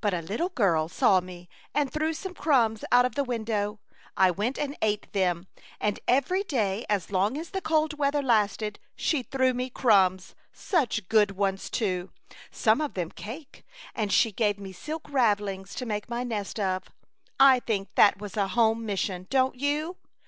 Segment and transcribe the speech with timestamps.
[0.00, 3.80] But a little girl saw me and threw some crumbs out of the window.
[4.16, 5.48] I went and ate them,
[5.80, 11.08] and every day as long as the cold weather lasted she threw me crumbs— such
[11.08, 12.10] good ones too—
[12.52, 16.84] some of them cake; and she gave me silk ravelings to make my nest of.
[17.40, 19.96] I think that was a home mission, don't you